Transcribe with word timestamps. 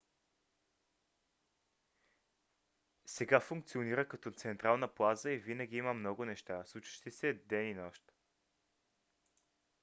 сега 3.05 3.39
функционира 3.39 4.07
като 4.07 4.31
централна 4.31 4.87
плаза 4.87 5.31
и 5.31 5.37
винаги 5.37 5.77
има 5.77 5.93
много 5.93 6.25
неща 6.25 6.63
случващи 6.65 7.11
се 7.11 7.33
ден 7.33 7.67
и 7.69 7.73
нощ 7.73 8.03